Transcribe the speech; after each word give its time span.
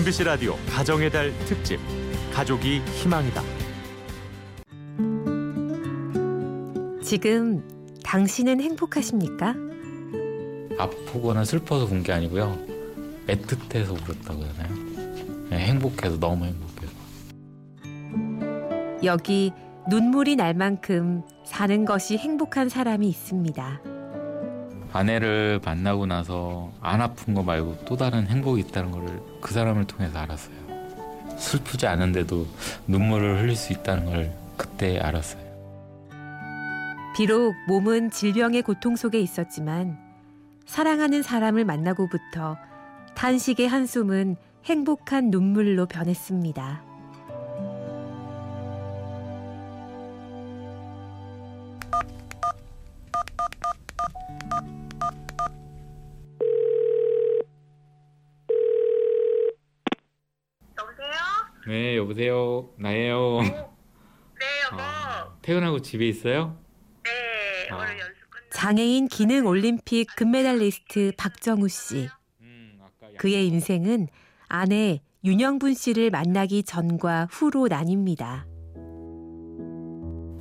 MBC 0.00 0.24
라디오 0.24 0.56
가정의 0.70 1.10
달 1.10 1.30
특집 1.44 1.78
가족이 2.32 2.78
희망이다. 2.80 3.42
지금 7.02 7.62
당신은 8.02 8.62
행복하십니까? 8.62 9.54
아프거나 10.78 11.44
슬퍼서 11.44 11.84
운 11.92 12.02
게 12.02 12.12
아니고요. 12.12 12.58
애틋해서 13.26 13.90
울었다고 13.90 14.42
하나요? 14.42 15.48
네, 15.50 15.58
행복해서 15.58 16.18
너무 16.18 16.46
행복해서. 16.46 16.92
여기 19.04 19.52
눈물이 19.90 20.36
날 20.36 20.54
만큼 20.54 21.20
사는 21.44 21.84
것이 21.84 22.16
행복한 22.16 22.70
사람이 22.70 23.06
있습니다. 23.06 23.82
아내를 24.92 25.60
만나고 25.64 26.06
나서 26.06 26.72
안 26.80 27.00
아픈 27.00 27.34
거 27.34 27.42
말고 27.42 27.84
또 27.86 27.96
다른 27.96 28.26
행복이 28.26 28.60
있다는 28.62 28.90
걸 28.90 29.30
그 29.40 29.54
사람을 29.54 29.86
통해서 29.86 30.18
알았어요. 30.18 30.54
슬프지 31.38 31.86
않은데도 31.86 32.46
눈물을 32.86 33.40
흘릴 33.42 33.56
수 33.56 33.72
있다는 33.72 34.04
걸 34.06 34.32
그때 34.56 34.98
알았어요. 34.98 35.50
비록 37.16 37.54
몸은 37.66 38.10
질병의 38.10 38.62
고통 38.62 38.96
속에 38.96 39.18
있었지만 39.20 39.98
사랑하는 40.66 41.22
사람을 41.22 41.64
만나고부터 41.64 42.56
탄식의 43.14 43.66
한숨은 43.68 44.36
행복한 44.64 45.30
눈물로 45.30 45.86
변했습니다. 45.86 46.89
네, 61.70 61.96
여보세요. 61.96 62.68
나예요. 62.78 63.42
네, 63.46 64.46
여보. 64.72 64.82
아, 64.82 65.32
퇴근하고 65.40 65.80
집에 65.80 66.08
있어요? 66.08 66.58
네, 67.04 67.72
아. 67.72 67.76
오늘 67.76 67.90
연습 68.00 68.28
끝나. 68.28 68.44
장애인 68.50 69.06
기능 69.06 69.46
올림픽 69.46 70.08
금메달리스트 70.16 71.12
박정우 71.16 71.68
씨. 71.68 72.08
음, 72.40 72.80
아까 72.80 73.12
그의 73.18 73.46
인생은 73.46 74.08
아내 74.48 75.00
윤영분 75.22 75.74
씨를 75.74 76.10
만나기 76.10 76.64
전과 76.64 77.28
후로 77.30 77.68
나뉩니다. 77.68 78.46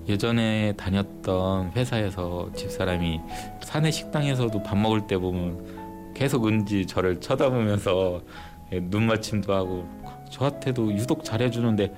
예전에 0.07 0.73
다녔던 0.77 1.73
회사에서 1.73 2.51
집사람이 2.55 3.19
사내 3.61 3.91
식당에서도 3.91 4.63
밥 4.63 4.79
먹을 4.79 5.05
때 5.05 5.15
보면 5.19 6.13
계속 6.15 6.47
은지 6.47 6.87
저를 6.87 7.21
쳐다보면서 7.21 8.23
예, 8.71 8.79
눈맞춤도 8.79 9.53
하고 9.53 9.87
저한테도 10.29 10.93
유독 10.93 11.23
잘해주는데 11.23 11.93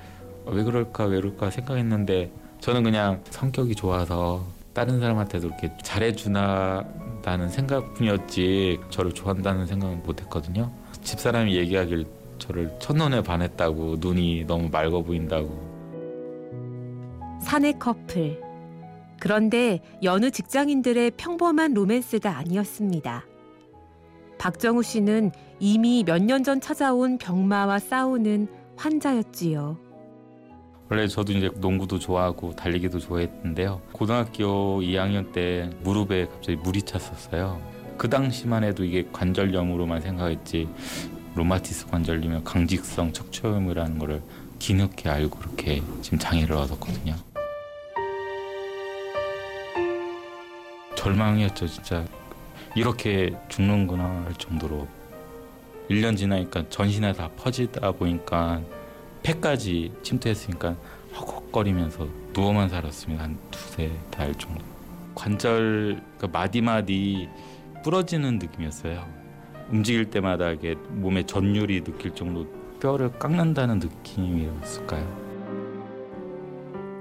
왜 0.46 0.64
그럴까 0.64 1.06
왜 1.06 1.18
그럴까 1.22 1.50
생각했는데 1.52 2.32
저는 2.60 2.84
그냥 2.84 3.22
성격이 3.30 3.76
좋아서 3.76 4.46
다른 4.74 5.00
사람한테도 5.00 5.48
이렇게 5.48 5.72
잘해주나라는 5.84 7.50
생각뿐이었지 7.50 8.80
저를 8.90 9.12
좋아한다는 9.12 9.66
생각은 9.66 10.04
못했거든요. 10.04 10.72
집사람이 11.02 11.56
얘기하길 11.56 12.06
저를 12.38 12.74
첫눈에 12.80 13.22
반했다고 13.22 13.98
눈이 14.00 14.46
너무 14.48 14.70
맑아 14.70 14.90
보인다고 14.90 15.72
사내 17.42 17.74
커플. 17.74 18.40
그런데 19.20 19.82
여느 20.02 20.32
직장인들의 20.32 21.12
평범한 21.12 21.74
로맨스가 21.74 22.38
아니었습니다. 22.38 23.26
박정우 24.42 24.82
씨는 24.82 25.32
이미 25.60 26.04
몇 26.04 26.18
년 26.24 26.44
전 26.44 26.60
찾아온 26.60 27.20
병마와 27.20 27.78
싸우는 27.78 28.48
환자였지요. 28.76 29.78
원래 30.90 31.08
저도 31.08 31.32
이제 31.34 31.52
농구도 31.58 32.00
좋아하고 32.00 32.56
달리기도 32.56 32.98
좋아했는데요. 32.98 33.82
고등학교 33.92 34.82
2학년 34.82 35.32
때 35.32 35.70
무릎에 35.84 36.26
갑자기 36.26 36.56
물이 36.56 36.82
찼었어요. 36.82 37.62
그 37.98 38.10
당시만 38.10 38.64
해도 38.64 38.84
이게 38.84 39.08
관절염으로만 39.14 40.02
생각했지 40.02 40.68
로마티스 41.36 41.86
관절염이면 41.90 42.44
강직성 42.44 43.14
척추염이라는 43.14 44.00
거를 44.00 44.24
뒤늦게 44.58 45.08
알고 45.08 45.38
그렇게 45.38 45.84
지금 46.02 46.18
장애를 46.18 46.56
얻었거든요. 46.56 47.14
절망이었죠, 50.96 51.68
진짜. 51.68 52.04
이렇게 52.76 53.36
죽는구나 53.50 54.24
할 54.26 54.34
정도로 54.34 54.88
1년 55.90 56.16
지나니까 56.16 56.70
전신에 56.70 57.12
다 57.14 57.30
퍼지다 57.36 57.92
보니까 57.92 58.62
폐까지 59.24 59.92
침투했으니까 60.04 60.76
헉헉거리면서 61.14 62.08
누워만 62.34 62.70
살았습니다. 62.70 63.24
한 63.24 63.38
두세 63.52 63.92
달 64.10 64.34
정도. 64.36 64.64
관절 65.16 66.02
그 66.18 66.28
마디마디 66.28 67.28
부러지는 67.84 68.40
느낌이었어요. 68.40 69.06
움직일 69.70 70.10
때마다 70.10 70.52
이게 70.52 70.76
몸에 70.76 71.26
전율이 71.26 71.84
느낄 71.84 72.16
정도 72.16 72.48
뼈를 72.80 73.12
깎는다는 73.20 73.80
느낌이었을까요? 73.80 75.22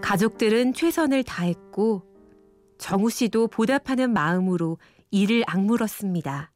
가족들은 0.03 0.75
최선을 0.75 1.23
다했고 1.23 2.03
정우 2.79 3.11
씨도 3.11 3.49
보답하는 3.49 4.13
마음으로 4.13 4.79
이를 5.11 5.43
악물었습니다. 5.47 6.53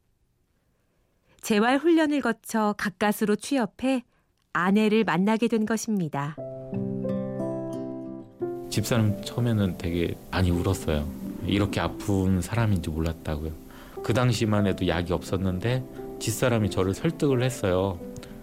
재활 1.41 1.77
훈련을 1.77 2.21
거쳐 2.21 2.73
가까스로 2.77 3.35
취업해 3.35 4.03
아내를 4.53 5.03
만나게 5.03 5.47
된 5.47 5.65
것입니다. 5.65 6.35
집사람 8.69 9.21
처음에는 9.23 9.77
되게 9.77 10.15
많이 10.31 10.49
울었어요. 10.51 11.07
이렇게 11.45 11.79
아픈 11.79 12.41
사람인지 12.41 12.89
몰랐다고요. 12.89 13.51
그 14.03 14.13
당시만 14.13 14.67
해도 14.67 14.87
약이 14.87 15.13
없었는데 15.13 15.83
집사람이 16.19 16.69
저를 16.69 16.93
설득을 16.93 17.43
했어요. 17.43 17.99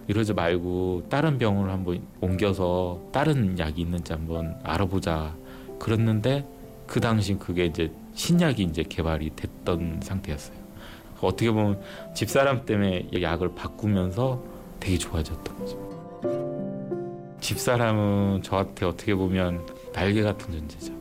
이러지 0.07 0.33
말고 0.33 1.07
다른 1.09 1.37
병을 1.37 1.69
한번 1.69 2.01
옮겨서 2.21 3.09
다른 3.11 3.57
약이 3.57 3.81
있는지 3.81 4.13
한번 4.13 4.55
알아보자. 4.63 5.35
그랬는데 5.79 6.45
그 6.87 6.99
당시 6.99 7.35
그게 7.35 7.65
이제 7.65 7.91
신약이 8.13 8.63
이제 8.63 8.83
개발이 8.83 9.31
됐던 9.35 9.99
상태였어요. 10.03 10.57
어떻게 11.21 11.51
보면 11.51 11.81
집사람 12.13 12.65
때문에 12.65 13.09
약을 13.21 13.55
바꾸면서 13.55 14.43
되게 14.79 14.97
좋아졌던 14.97 15.57
거죠. 15.57 15.93
집사람은 17.39 18.43
저한테 18.43 18.85
어떻게 18.85 19.15
보면 19.15 19.65
날개 19.93 20.21
같은 20.21 20.51
존재죠. 20.51 20.93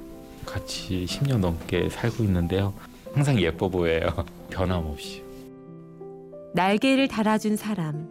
같이 0.47 1.07
10년 1.09 1.39
넘게 1.39 1.89
살고 1.89 2.25
있는데요. 2.25 2.73
항상 3.13 3.41
예뻐 3.41 3.69
보여요. 3.69 4.09
변함없이. 4.51 5.23
날개를 6.55 7.09
달아준 7.09 7.57
사람. 7.57 8.09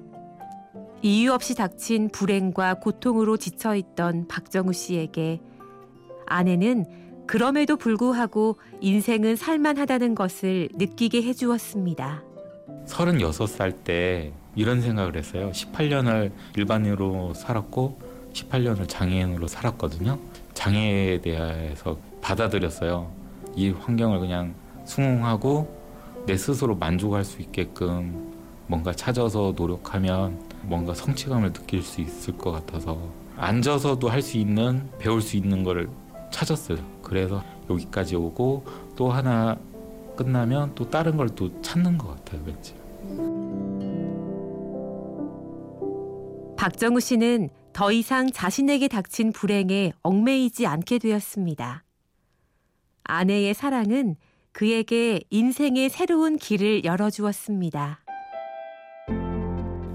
이유 1.02 1.32
없이 1.32 1.56
닥친 1.56 2.10
불행과 2.10 2.76
고통으로 2.76 3.38
지쳐있던 3.38 4.28
박정우 4.28 4.74
씨에게 4.74 5.42
아내는 6.28 6.86
그럼에도 7.28 7.78
불구하고 7.78 8.58
인생은 8.82 9.36
살만하다는 9.36 10.16
것을 10.16 10.70
느끼게 10.74 11.24
해주었습니다. 11.24 12.24
36살 12.88 13.84
때 13.84 14.34
이런 14.56 14.82
생각을 14.82 15.16
했어요. 15.16 15.52
18년을 15.54 16.32
일반인으로 16.58 17.34
살았고 17.34 18.00
18년을 18.34 18.88
장애인으로 18.88 19.48
살았거든요. 19.48 20.20
장애에 20.54 21.22
대해서 21.22 21.98
받아들였어요. 22.22 23.12
이 23.56 23.70
환경을 23.70 24.20
그냥 24.20 24.54
숭응하고 24.86 25.82
내 26.26 26.38
스스로 26.38 26.76
만족할 26.76 27.24
수 27.24 27.42
있게끔 27.42 28.32
뭔가 28.68 28.94
찾아서 28.94 29.54
노력하면 29.56 30.40
뭔가 30.64 30.94
성취감을 30.94 31.54
느낄 31.54 31.82
수 31.82 32.02
있을 32.02 32.38
것 32.38 32.52
같아서 32.52 32.98
앉아서도 33.38 34.08
할 34.10 34.22
수 34.22 34.38
있는 34.38 34.90
배울 35.00 35.22
수 35.22 35.36
있는 35.36 35.64
거를 35.64 35.90
찾았어요. 36.30 36.78
그래서 37.12 37.44
여기까지 37.70 38.16
오고 38.16 38.64
또 38.96 39.12
하나 39.12 39.58
끝나면 40.16 40.72
또 40.76 40.90
다른 40.90 41.18
걸 41.18 41.28
또 41.36 41.62
찾는 41.62 41.98
것 41.98 42.08
같아요, 42.16 42.42
왠지. 42.46 42.74
박정우 46.58 47.02
씨는 47.02 47.50
더 47.74 47.92
이상 47.92 48.32
자신에게 48.32 48.88
닥친 48.88 49.34
불행에 49.34 49.92
얽매이지 50.04 50.66
않게 50.68 51.00
되었습니다. 51.00 51.84
아내의 53.04 53.56
사랑은 53.56 54.16
그에게 54.54 55.20
인생의 55.32 55.90
새로운 55.90 56.38
길을 56.38 56.86
열어주었습니다. 56.86 58.00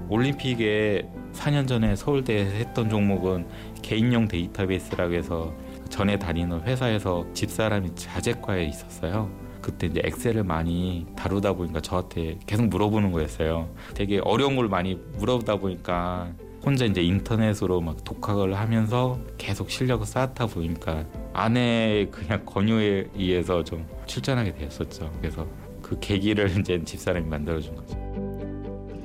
올림픽에 0.09 1.09
4년 1.33 1.67
전에 1.67 1.95
서울대에서 1.95 2.51
했던 2.51 2.89
종목은 2.89 3.47
개인용 3.81 4.27
데이터베이스라고 4.27 5.13
해서 5.15 5.53
전에 5.87 6.17
다니는 6.17 6.61
회사에서 6.61 7.25
집사람이 7.33 7.95
자재과에 7.95 8.65
있었어요. 8.65 9.29
그때 9.61 9.87
이제 9.87 10.01
엑셀을 10.03 10.43
많이 10.43 11.05
다루다 11.15 11.53
보니까 11.53 11.81
저한테 11.81 12.39
계속 12.45 12.67
물어보는 12.67 13.11
거였어요. 13.11 13.69
되게 13.93 14.19
어려운 14.23 14.55
걸 14.55 14.67
많이 14.67 14.95
물어보다 15.17 15.57
보니까 15.57 16.31
혼자 16.65 16.85
이제 16.85 17.01
인터넷으로 17.01 17.81
막 17.81 18.03
독학을 18.03 18.55
하면서 18.55 19.19
계속 19.37 19.69
실력을 19.69 20.05
쌓다 20.05 20.47
보니까 20.47 21.05
아내의 21.33 22.11
그냥 22.11 22.43
권유에 22.45 23.09
의해서 23.15 23.63
좀 23.63 23.85
출전하게 24.05 24.53
되었었죠. 24.53 25.11
그래서 25.19 25.47
그 25.81 25.97
계기를 25.99 26.59
이제 26.59 26.81
집사람이 26.83 27.27
만들어준 27.27 27.75
거죠. 27.75 27.97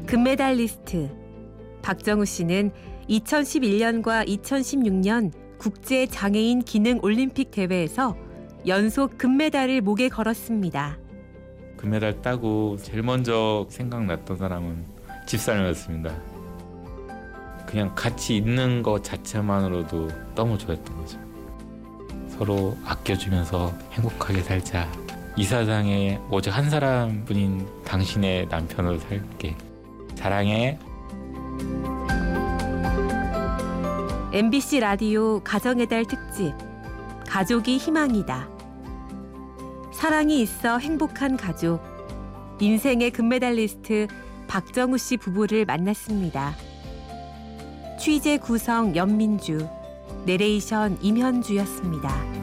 금메달리스트 0.06 1.10
박정우 1.82 2.24
씨는 2.24 2.72
2011년과 3.08 4.26
2016년 4.28 5.41
국제 5.62 6.08
장애인 6.08 6.62
기능 6.62 6.98
올림픽 7.02 7.52
대회에서 7.52 8.16
연속 8.66 9.16
금메달을 9.16 9.80
목에 9.80 10.08
걸었습니다. 10.08 10.98
금메달 11.76 12.20
따고 12.20 12.76
제일 12.82 13.04
먼저 13.04 13.64
생각났던 13.68 14.38
사람은 14.38 14.84
집사람이었습니다. 15.24 16.12
그냥 17.64 17.94
같이 17.94 18.36
있는 18.36 18.82
것 18.82 19.04
자체만으로도 19.04 20.08
너무 20.34 20.58
좋았던 20.58 20.96
거죠. 20.96 21.20
서로 22.30 22.76
아껴주면서 22.84 23.72
행복하게 23.92 24.40
살자. 24.42 24.90
이 25.36 25.44
세상에 25.44 26.18
오직 26.28 26.50
한 26.50 26.70
사람뿐인 26.70 27.68
당신의 27.84 28.48
남편으로 28.48 28.98
살게. 28.98 29.56
사랑해. 30.16 30.76
MBC 34.34 34.80
라디오 34.80 35.40
가정의 35.44 35.86
달 35.88 36.06
특집 36.06 36.54
가족이 37.28 37.76
희망이다. 37.76 38.48
사랑이 39.92 40.40
있어 40.40 40.78
행복한 40.78 41.36
가족. 41.36 41.82
인생의 42.58 43.10
금메달리스트 43.10 44.06
박정우 44.48 44.96
씨 44.96 45.18
부부를 45.18 45.66
만났습니다. 45.66 46.54
취재 48.00 48.38
구성 48.38 48.96
연민주, 48.96 49.68
내레이션 50.24 50.96
임현주였습니다. 51.02 52.41